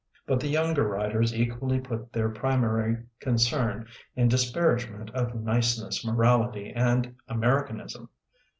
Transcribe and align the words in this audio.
But 0.25 0.39
the 0.39 0.47
younger 0.47 0.87
writers 0.87 1.35
equally 1.35 1.79
put 1.79 2.11
their 2.11 2.27
pri 2.27 2.57
mary 2.57 3.03
concern 3.19 3.85
in 4.15 4.29
disparagement 4.29 5.11
of 5.11 5.35
niceness, 5.35 6.03
morality, 6.03 6.73
and 6.75 7.15
Americanism. 7.27 8.09